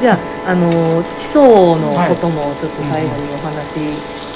[0.00, 3.74] じゃあ、あの地層のこともちょっと最後にお話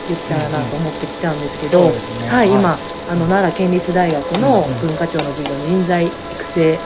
[0.07, 1.93] 言ったらなと思ってきたんですけど、はい、
[2.29, 2.49] はい。
[2.49, 2.79] 今
[3.09, 6.79] あの奈良県立大学の文化庁の授業に人材育成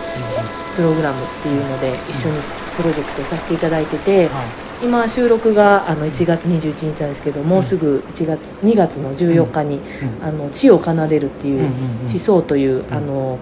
[0.77, 2.41] プログラムっていうので一緒に
[2.77, 4.47] プロジェクトさせていただいてて、はい。
[4.81, 10.25] 今収録があの1月21日なんですけどもうすぐ1月2月の14日に、うん。
[10.25, 13.41] あの地を奏でるっていう地層という、んあの、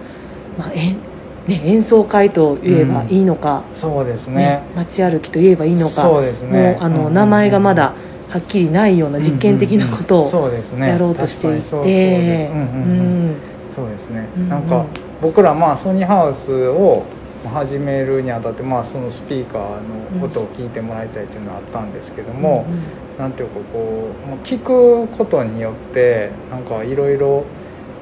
[0.57, 1.16] まあえん
[1.47, 4.35] ね、演奏会と言えばいいのか、そうですね。
[4.35, 6.73] ね街歩きと言えばいいのかそうですね。
[6.73, 7.01] もうあの、うん。
[7.01, 7.95] うんうん名前がまだ
[8.27, 12.49] はっきりないような実験的なことをやろうとしていて。
[12.53, 13.41] うんうんうん。
[13.69, 14.41] そうですね、うん。
[14.43, 14.87] うんなんか
[15.21, 17.09] 僕らまあソニーハウスを
[17.45, 22.83] 始めるにあたってまあそのスピーカーの音を聞いてもらいたいっていうのはあったんですけども、うんうん。
[23.17, 27.47] なんていうかこう聞くことによってなんかいろいろ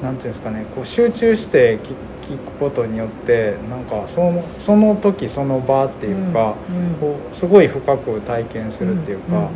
[0.01, 1.95] なんていうんですかねこう集中して聞
[2.25, 6.95] 聞くことによってなんかそのその時その場っていうか、うんうん。
[6.95, 9.37] こうすごい深く体験するっていうか。
[9.37, 9.49] んん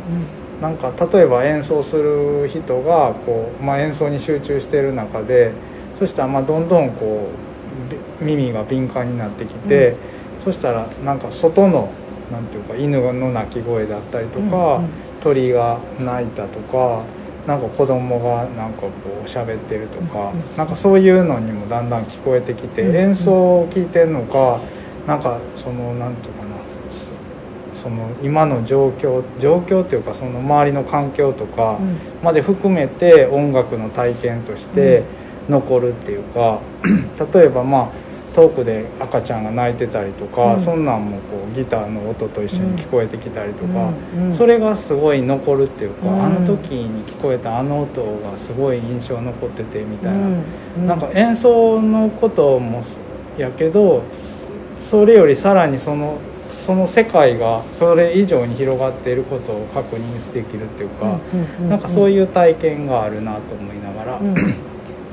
[0.60, 5.52] なんか例えば演奏する人がこう、まあ、演奏に集中してる中で
[5.94, 7.28] そしたらまあどんどんこ
[8.20, 9.96] うび耳が敏感になってきて、
[10.38, 11.90] そしたらなんか外の
[12.30, 14.82] なんていうか犬の鳴き声だったりとか、
[15.22, 17.04] 鳥が鳴いたとか
[17.50, 18.92] なんか子供がなんかこ
[19.24, 24.60] う喋ってるとか、なんかそういうのにもだんだん聞こえてきて、演奏を聞いてるのか
[25.08, 26.54] なんかそのなんていうかな
[26.88, 27.12] そ
[27.74, 31.98] その今の状況状況っていうかその周りの環境とかうん。
[32.22, 35.02] まで含めて音楽の体験として
[35.48, 36.60] 残るっていうか、
[37.34, 40.60] 例えばまあ遠くで赤ちゃんが泣いてたりとか、うん。
[40.60, 44.24] そんなんもこうギターの音と一緒に聞こえてきたりとか、うん。
[44.24, 46.22] うんそれがすごい残るっていうか、うん。
[46.22, 50.18] あの時に聞こえたあの音がすごい印象残っててみたいな、
[50.76, 50.86] うん。
[50.86, 52.82] なんか演奏のことも
[53.36, 54.08] やけど
[54.78, 61.40] それよりさらにそのその世界がそれ以上に広がっていることを確認できるっていうか、うん。
[61.40, 61.46] うん。
[61.60, 61.68] うん。
[61.68, 64.34] なんかそういう体験があるなと思いながら、うん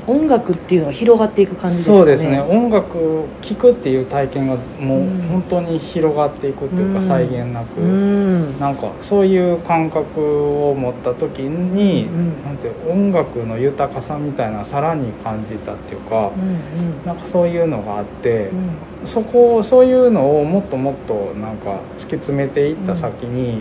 [0.07, 1.97] 音楽っていうのが広がっていく感じですかね。
[1.99, 2.39] そうですね。
[2.39, 5.21] 音楽聴くっていう体験がもううん。
[5.27, 7.05] 本当に広がっていくっていうか、うん。
[7.05, 8.59] 際限なく、うん。
[8.59, 17.05] なんかそういう感覚を持った時に、うんなんて音楽の豊かさみたいなのさらに感じたっていうか、うんうん。
[17.05, 18.51] なんかそういうのがあって、
[19.01, 19.07] うん。
[19.07, 23.59] そこそういうのをもっともっとなんか突き詰めていった先に、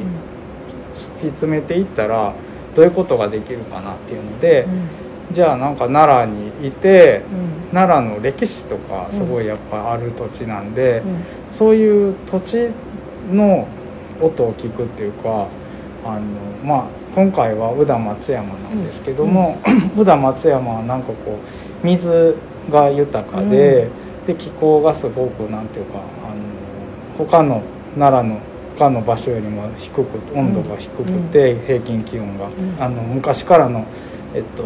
[0.94, 2.34] 突き詰めていったら
[2.76, 5.05] どういうことができるかなっていうので、うん
[5.36, 7.70] じゃあなんか奈良にいて、うん。
[7.70, 11.22] 奈良の歴史とかすごいやっぱある土地なんで、うん。
[11.52, 12.70] そういう土地
[13.30, 13.68] の
[14.22, 15.48] 音を聞くっていうか
[16.06, 16.22] あの、
[16.64, 19.58] まあ、今回は宇田松山なんですけども、
[19.98, 21.38] 宇田松山はなんかこ
[21.82, 22.38] う水
[22.70, 23.90] が豊かで,、
[24.26, 27.60] で気候がすごくなんていうかあの他の
[27.94, 28.40] 奈良の
[28.78, 30.02] 他の場所よりも低く
[30.34, 32.52] 温度が低くて、平均気温が、ん。
[32.82, 33.84] あの昔からの、
[34.34, 34.64] えっと、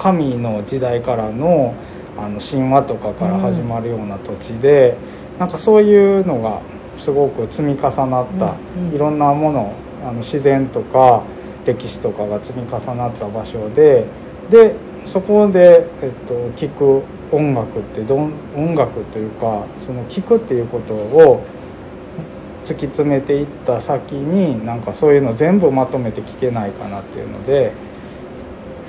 [0.00, 1.74] 神の時代からの
[2.18, 4.96] あの神話とかから始まるような土地で、
[5.38, 6.60] なんかそういうのが
[6.98, 11.22] すごく積み重なった、うんうんいろんなものあの自然とか
[11.66, 14.06] 歴史とかが積み重なった場所で
[14.50, 14.74] で
[15.04, 17.02] そこで、えっと、聴く
[17.32, 21.44] 音楽ってどん音楽というかその聴くっていうことを
[22.64, 27.89] 突き詰めていった先になんかそういうの全部まとめて聞けないかなっていうので。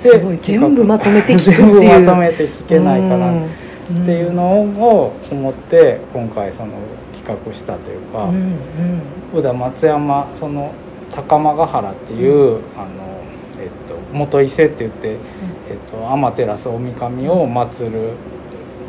[0.02, 1.80] ですごい全部まとめて聞くっていう。
[1.80, 3.30] 全部まとめて聞けないかな。
[3.30, 3.46] うん。
[4.02, 6.72] っていうのを思って今回その
[7.12, 8.36] 企画したというか、うん
[9.34, 9.38] うん。
[9.38, 10.72] 宇田松山その
[11.14, 13.22] 高間ヶ原っていう、あの
[13.60, 15.18] えっと、元伊勢って言って、
[15.68, 18.12] えっと、天照大神を祀る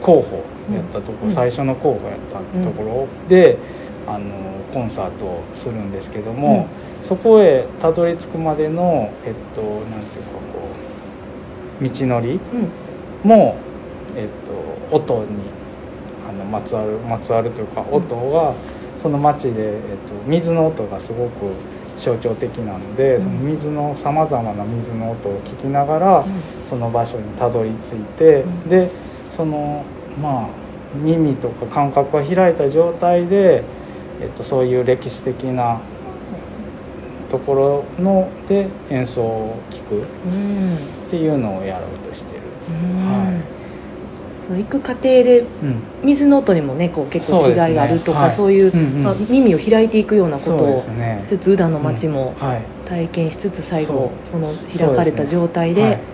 [0.02, 0.44] 候補
[0.74, 1.32] やったところ、うん。
[1.32, 2.20] 最初の候補やっ
[2.54, 3.58] たところで、
[4.08, 4.26] あの
[4.74, 6.68] コンサートをするんですけども、
[7.02, 10.93] そこへたどり着くまでのえっとなんていうかこう道
[12.06, 13.30] のりうん。
[13.30, 13.56] も、
[14.16, 15.44] えっと、音に
[16.28, 18.54] あのまつわるまつわるというか音が
[19.02, 21.52] その町で、えっと、水の音がすごく
[21.98, 23.22] 象徴的なので、うん。
[23.22, 26.42] その水のさまざまな水の音を聞きながら、うん。
[26.70, 28.70] その場所にたどり着いて、うん。
[28.70, 28.90] で
[29.30, 29.86] その
[30.22, 30.64] まあ
[30.94, 33.64] 耳とか感覚が開いた状態で、
[34.22, 35.82] えっと、そういう歴史的な
[37.34, 39.94] ところので演奏を聴く
[40.24, 40.76] うん。
[40.76, 40.78] っ
[41.10, 42.42] ていうのをやろうとしてる。
[42.70, 42.96] うん。
[42.96, 43.42] は
[44.46, 45.84] その行く過程でうん。
[46.04, 49.04] 水の音にもねこう結構違いがあるとかそうういう、うんうん。
[49.04, 51.18] まあ、耳を開いていくようなことそうをですね。
[51.22, 52.38] しつつ宇田の町も
[52.86, 54.48] 体験しつつ最後その
[54.78, 56.06] 開かれた状態ではい。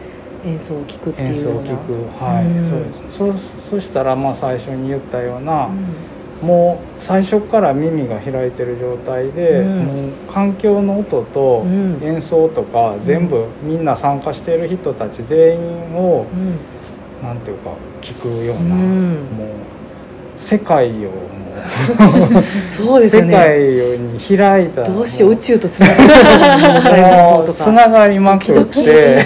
[0.44, 1.74] 演奏を聴くっていう演奏ような。
[1.74, 2.24] を聴く。
[2.24, 2.63] はい、うん。
[2.63, 5.95] そうですそそしたらまあ最初に言ったような、うん
[6.41, 9.80] もう最初から耳が開いてる状態で、うん。
[9.80, 12.00] もう環境の音とうん。
[12.01, 17.25] 演奏とか全部みんな参加している人たち全員をうん。
[17.25, 17.71] なんていうか
[18.01, 19.12] 聞くような、うん。
[19.38, 19.47] もう
[20.38, 21.09] 世界をも
[22.39, 23.59] う そうですよ世ね界
[23.97, 29.19] に開いたどうしよう宇宙とつながもうるつながりまくって。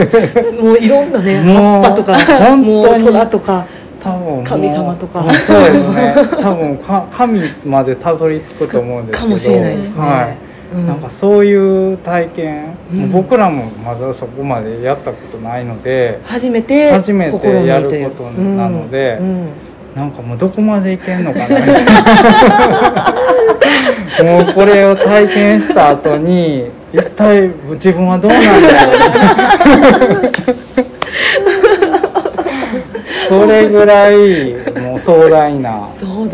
[0.60, 3.66] もういろんなね葉っぱとか本当にもう空とか
[4.04, 5.20] 多分神様とか。
[5.20, 6.14] うんそうですね。
[6.40, 9.28] 多分か神までたどり着くと思うんですけど。
[9.28, 10.00] かもしれないですね。
[10.00, 10.36] はい。
[10.76, 10.86] うん。
[10.86, 13.10] なんかそういう体験、うん。
[13.10, 16.20] 僕らもまだそこまでやったことないので。
[16.24, 19.16] 初めて初めてやることなので。
[19.20, 19.48] うんうん。
[19.94, 23.14] なんかもうどこまでいけんのかな。
[24.22, 28.86] もうこれを体験した後に一体自分はどうなんだ
[30.06, 30.93] ろう
[33.28, 36.30] それぐらいもう壮大な企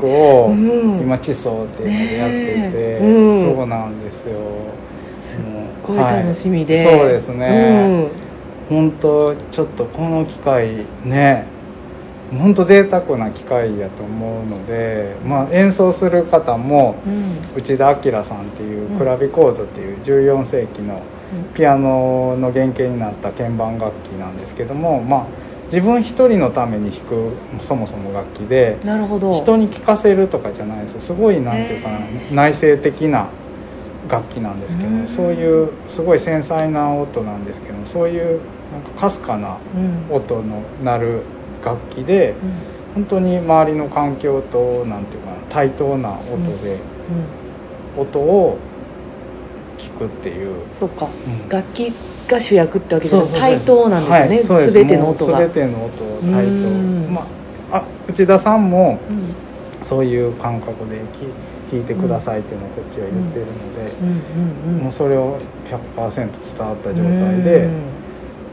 [0.00, 1.00] 画をうん。
[1.00, 3.56] 今地層っていうのでやってて、うん。
[3.56, 4.38] そうなんですよ。
[5.22, 5.40] すっ
[5.82, 8.08] ごい楽しみで、そうですね、
[8.68, 11.46] 本当ちょっとこの機会ね
[12.30, 17.12] 本当贅沢な機会やと思うので、まあ、演奏する方もうん。
[17.12, 21.02] うん内田明さんっていううんクラビコードっていう14世紀の
[21.54, 25.26] ピアノの原型になった鍵盤楽器なんですけども、まあ、
[25.70, 29.34] 自分一人のために弾くそもそも楽器でなるほど。
[29.34, 30.94] 人に聴かせるとかじゃないです。
[30.94, 33.28] よすごいなんていうかなへ内省的な
[34.08, 35.08] 楽器なんですけど、うん。
[35.08, 38.40] そういうすごい繊細な音なんですけどそういう
[38.72, 40.06] なんかかすかなうん。
[40.10, 41.22] 音の鳴る
[41.62, 42.36] 楽器で
[42.94, 46.78] 本当に周りの環境となんていうかな対等な音で、
[47.10, 48.02] うん。
[48.02, 48.58] 音を
[49.98, 50.66] 聞くっていう。
[50.72, 51.48] そっか、うん。
[51.48, 51.92] 楽器
[52.28, 53.26] が主役ってわけじゃない。
[53.26, 54.06] そうそう対等なんで
[54.42, 54.70] すよね、はい。
[54.70, 55.38] 全ての音が。
[55.38, 55.92] 全ての音
[56.30, 57.06] 対うん。
[57.06, 57.26] 等ま
[57.70, 59.36] ああ内田さんもうん。
[59.82, 61.26] そういう感覚でき
[61.70, 64.08] 弾いてくださいっていうのをこっちは言ってるので、うん。
[64.08, 67.68] うんうんもうそれを100%伝わった状態で、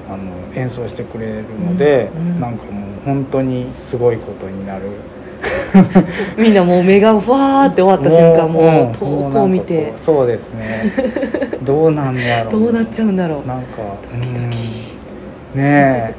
[0.08, 2.20] あの演奏してくれるので、うん。
[2.20, 2.42] うん。
[2.42, 4.90] なんかもう本当にすごいことになる
[6.38, 9.94] みんなもう目がわーって終わった瞬間もんう遠くを見て。
[9.98, 10.94] そうですね。
[11.64, 13.48] どうなんやろどうなっちゃうんだろう。
[13.48, 14.50] なんかうん。
[14.50, 14.56] ね
[15.54, 16.16] え。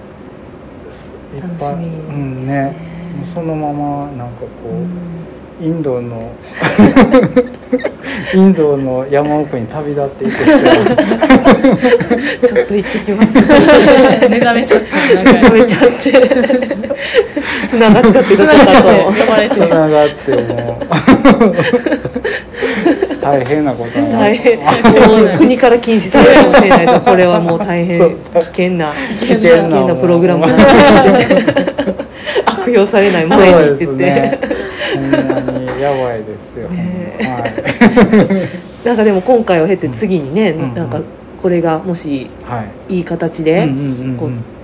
[1.37, 2.77] いっぱいみうんね。
[3.25, 5.27] そのままなんかこう、うん。
[5.59, 6.33] インドの
[8.35, 10.45] インドの山奥に旅立っていく人。
[12.47, 13.35] ちょっと行ってきます
[14.29, 15.15] 目覚めちゃった。
[15.15, 16.13] なんか食べちゃって
[17.69, 18.47] 繋がっちゃってつな
[19.89, 20.33] がって。
[20.33, 21.55] もう
[23.21, 24.29] 大変なことにな。
[24.29, 24.59] る大変。
[24.59, 27.99] もう国から禁止されるかもしれないですこれはもう大変。
[27.99, 29.67] 危険な危険な。
[29.67, 30.47] 危険なプログラム。
[30.47, 30.63] になっ
[31.19, 31.45] て
[32.47, 34.39] 悪用されない前にって言って、ね
[35.81, 38.87] やばいですよ、ねはい。
[38.87, 41.01] なんかでも今回を経て次にね、うんなんか
[41.43, 42.97] これがもしはい。
[42.97, 43.69] いい形で、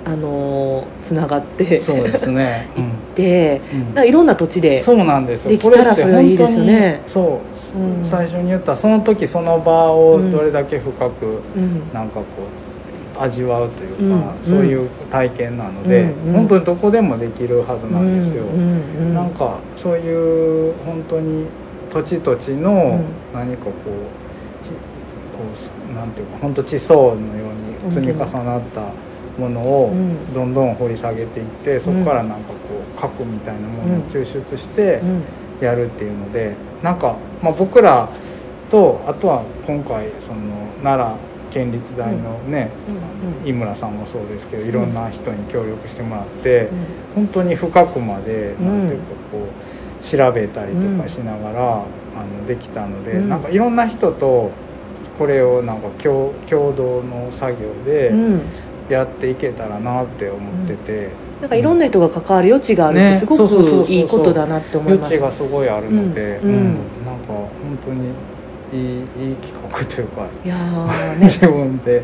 [0.05, 3.61] あのつながってそうですね、 行って、
[3.97, 4.09] うん。
[4.09, 5.50] いろんな土地でそうなんですよ。
[5.50, 7.03] できたらそれはいいですよね。
[7.06, 7.41] そ
[7.76, 8.05] う、うん。
[8.05, 11.91] 最初に言ったその時その場をどれだけ深くうん。
[11.93, 12.72] なんかこう
[13.19, 16.32] 味わうというか、うんそういう体験なので、うんうん。
[16.35, 18.44] 本当にどこでもできるはずなんですよ、
[19.14, 21.46] なんかそういう本当に
[21.91, 22.72] 土地土地の
[23.32, 23.39] うん。
[23.39, 27.51] 何かこう,ひ、こうすなんていうか本当地層のよ
[27.84, 28.93] うに積み重なった
[29.39, 30.34] ものをうん。
[30.34, 32.55] どんどん掘り下げていってそこからなんかこ
[32.96, 35.22] う核みたいなものを抽出してうん。
[35.65, 38.08] やるっていうのでなんか、まあ、僕ら
[38.69, 40.41] とあとは今回その
[40.82, 41.17] 奈良
[41.53, 42.71] 県立大のね、
[43.44, 46.71] 井村さんもそうですけどいろんな人に協力してもらって、
[47.15, 48.67] 本当に深くまでうん。
[48.67, 51.85] なんていうかこう調べたりとかしながら、
[52.17, 53.29] あのできたので、うん。
[53.29, 54.51] なんかいろんな人と
[55.19, 58.41] これをなんか共共同の作業でうん。
[58.89, 63.44] やっていけたらなって思ってて、なんかいろんな人が関わる余地があるってすごく
[63.89, 65.15] いいことだなって思います。
[65.15, 66.51] 余地がすごいあるので、うん。
[66.51, 67.05] うん。
[67.05, 68.13] なんか本当に
[68.72, 72.02] いいいい企画というか、いやー 自ね分で、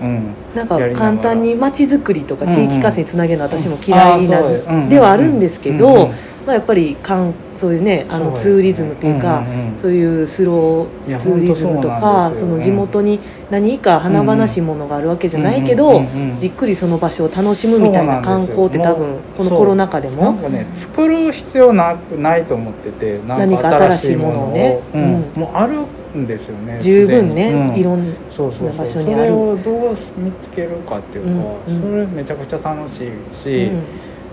[0.00, 4.40] うん、なんか簡単に街づくりとか地域活性につなげるのは私も嫌いな
[4.88, 6.08] ではあるんですけど、うんうん
[6.46, 9.78] まあ、やっぱりかんそういうねあのツーリズムというかうんうんうん。
[9.78, 12.48] そういうスローツーリズムとかんですよ。
[12.48, 13.18] その地元に
[13.50, 16.38] 何か華々しいものがあるわけじゃないけどうんうんうんうん。
[16.38, 20.22] じっくりその場所を楽しむみたいな観光って多分このコロナ禍でも。
[20.22, 24.80] なんかね作る必要なくないと思ってて何か新しいものをね。
[24.94, 25.02] うん。
[25.02, 25.40] うん。
[25.40, 25.80] もうある
[26.16, 27.76] んですよね十分ね、うん。
[27.76, 28.86] いろんなそうそうそう。
[28.86, 29.24] そ場所にある。
[29.24, 31.80] れをどう見つけるかっていうか、うんうん。
[31.82, 33.84] それめちゃくちゃ楽しいし、うん。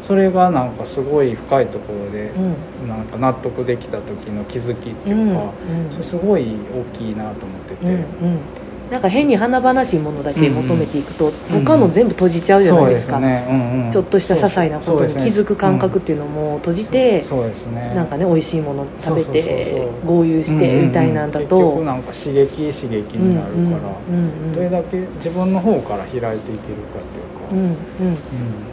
[0.01, 2.33] それがなんかすごい深いところで、
[2.79, 2.87] うん。
[2.87, 6.03] なんか納得できた時の気づきっていうか、うんうん。
[6.03, 8.45] すごい大きいなと思ってて、うんうん
[8.89, 11.31] なんか変に華々しいものだけ求めていくと、ん
[11.65, 13.91] 他の全部閉じちゃうじゃないですか、そうね、うんうん。
[13.91, 17.93] ちょっとした些細なことに気づく感覚っていうのも閉じて、そうですね。
[17.95, 24.47] なんかね美味しいもの食べてそう豪遊してみたいなんだと、結局なんか刺激刺激になるから、うんうんうん。
[24.47, 28.23] うんどれだけ自分の方から開いていけるかっていうか、うんうん、うん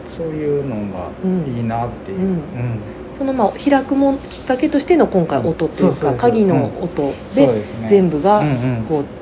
[0.07, 1.11] そういうのが
[1.47, 2.25] いいなっていう、うん。
[2.25, 2.81] うん。
[3.17, 8.85] そのまあ開くもんきっかけとしての今回音っていうか鍵の音で全部がうんうん。
[8.87, 9.20] こう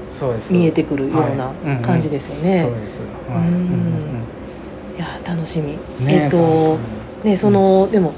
[0.49, 2.63] 見えてくるような感じですよね。
[2.63, 3.47] そうです、はい。
[3.47, 3.53] うん。
[3.53, 4.29] うん
[4.97, 6.77] いや楽しみ、ねえっ、と
[7.23, 8.17] ねその、でも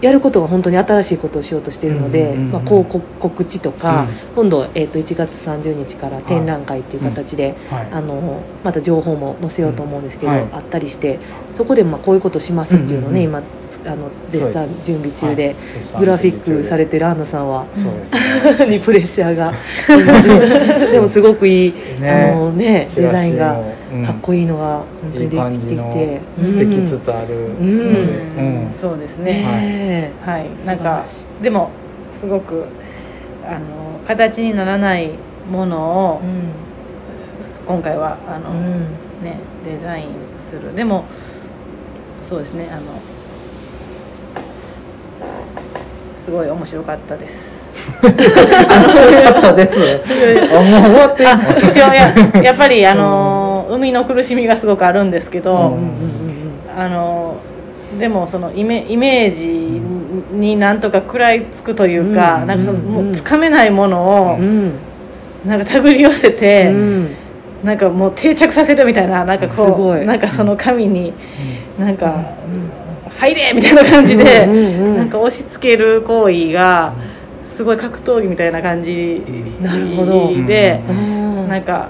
[0.00, 4.08] やることが本当に新しいことをしようとしているので、まあ、こうこ告知とか、うん。
[4.34, 10.48] 今度、えー、と1月30日から展覧会っていう形で、あのまた情報も載せようと思うんですけど、うんはい。
[10.52, 11.18] あったりして
[11.54, 13.44] そこでまあこういうことしますっていうのをね、うんうんうん。
[13.44, 15.54] 今あの絶賛準備中ではい。
[15.74, 18.66] 絶賛グラフィックされてるアンナさんはね。
[18.70, 19.52] にプレッシャーが。
[20.90, 22.32] でもすごくいい、ね。
[22.32, 26.20] あのねデザインがうんかっこいいのが本当いいにできてきて、
[26.64, 28.66] できつつあるので、うん。
[28.66, 28.72] うん。
[28.74, 30.12] そうですね。
[30.24, 30.66] はい。
[30.66, 31.04] なんか
[31.42, 31.70] でも
[32.10, 32.66] すごく
[33.46, 35.12] あの形にならない
[35.50, 36.68] ものを、うん
[37.66, 38.80] 今回はあの、うん。
[39.22, 40.74] ねデザインする。
[40.74, 41.04] でも
[42.22, 42.82] そうですねあの
[46.24, 47.58] すごい面白かったです。
[48.02, 49.76] 面白かったです。
[50.54, 51.24] あ、もう終わって。
[51.24, 53.27] んの一応ややっぱりあの
[53.68, 55.78] 生みの苦しみがすごくあるんですけど、
[56.76, 57.36] あの
[57.98, 59.48] でもそのイメイメージ
[60.36, 64.38] になんとか食らいつくというか、うんなんかそのうんもうつかめないものを、
[65.46, 67.14] なんか手繰り寄せて、うん。
[67.64, 71.12] なんかもう定着させるみたいななんかこうなんかその紙に
[71.78, 72.70] なんかうん。
[73.18, 76.94] 入れみたいな感じで、なんか押し付ける行為が
[77.42, 79.22] すごい格闘技みたいな感じ
[79.60, 80.30] なるほど。
[80.30, 81.88] なんか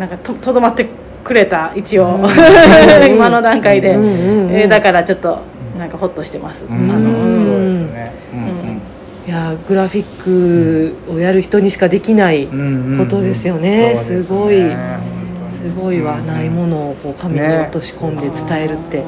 [0.00, 0.86] なんかととどまって
[1.24, 3.10] くれた一応、 うん。
[3.10, 4.02] 今の段階で、うん。
[4.02, 4.46] うん。
[4.46, 4.50] うん。
[4.52, 5.40] えーだからちょっと
[5.78, 6.90] なんかホッとしてます、うん。
[6.90, 7.44] あのうん。
[7.44, 8.80] そうですね。
[9.28, 12.96] いやグラフィックをやる人にしかできないうん。
[12.98, 14.56] ことですよね、すすごい。
[14.56, 14.76] ね
[15.52, 19.04] すごいわ、ないものをこう紙に落とし込んで伝えるって、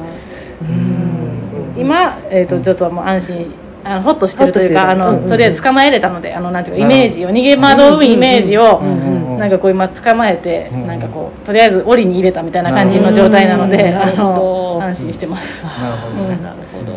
[0.61, 1.81] うん。
[1.81, 3.47] 今、えー、とちょっともう安心
[3.83, 5.17] あのホッとしてるというかあの、としてる。
[5.17, 5.29] うんうん。
[5.31, 8.87] とりあえず捕まえれたのであのなんていうかイメージを逃げ惑うイメージを、うん。
[8.87, 9.07] うん。
[9.07, 16.29] うんなんかこう今捕まえて、なんかこうとりあえず檻に入れたみたいな感じの状態なので、あの安心してます、なるほど。
[16.29, 16.93] ねなるほど、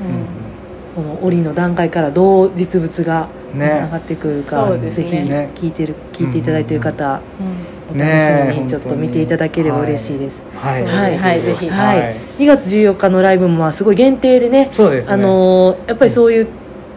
[0.00, 1.02] うん。
[1.02, 3.80] この折の段階からどう実物がね。
[3.84, 7.96] 上がってくるか、そうですぜひね聞いてる聞いていただいている方、うん。
[7.96, 10.42] お楽しみにねちょっと見ていただければ嬉しいです。
[10.56, 10.84] はい。
[10.84, 11.16] はい。
[11.16, 11.40] はい。
[11.40, 12.00] ぜひはい。
[12.00, 12.14] はい。
[12.38, 15.14] 2月14日のライブもまあすごい限定でねそうですね。
[15.14, 16.48] あのーやっぱりそういう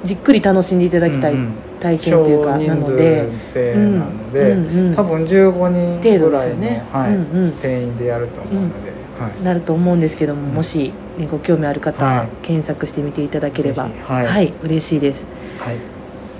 [0.04, 1.34] じっくり楽しんでいただきたい。
[1.34, 3.42] うんうん体験というか、少なので。
[3.42, 4.96] 制なので、うんうんうん。
[4.96, 6.84] 多分15人ぐらい程度ですの、よね。
[6.92, 7.52] はいうんうん。
[7.54, 10.54] 定員でやると思うので、はいなると思うんですけども、うん。
[10.54, 12.30] もし、ねご興味ある方、はい。
[12.44, 14.54] 検索してみていただければ、はい。
[14.62, 15.26] 嬉しいです。
[15.58, 15.76] はい。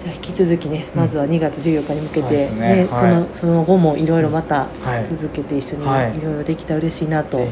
[0.04, 1.02] じゃあ引き続きね、うん。
[1.02, 2.88] まずは2月14日に向けて、そうですね。
[2.90, 3.12] そはい。
[3.16, 5.08] のその後もいろいろまたはい。
[5.10, 6.18] 続けて一緒にはい。
[6.18, 7.44] いろいろできたら嬉しいなと、は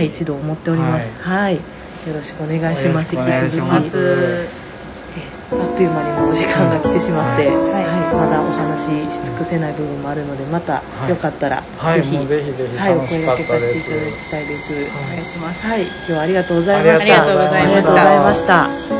[0.00, 1.12] い、一度思っております。
[1.22, 1.60] はい、よ
[2.14, 3.14] ろしくお願いします。
[3.14, 3.70] 引き続
[4.64, 4.67] き
[5.52, 14.72] あっという間にもうお時間が来てしまって、はいはいまだお話しし尽くせない部分もあるので、またはいよかったら、はいぜひ、ぜひぜひはい、お声かったで掛けさせていすただきたいです。
[14.72, 15.66] お願いします。
[15.66, 16.20] はい、今日は。
[16.22, 17.02] ありがとうございました。
[17.02, 18.97] ありがとうございました